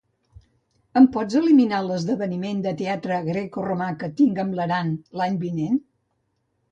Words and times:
Em 1.01 1.07
pots 1.15 1.35
eliminar 1.39 1.81
l'esdeveniment 1.87 2.63
de 2.67 2.73
teatre 2.79 3.19
grecoromà 3.27 3.91
que 4.05 4.09
tinc 4.23 4.41
amb 4.45 4.57
l'Aran 4.61 4.91
l'any 5.21 5.37
vinent? 5.45 5.77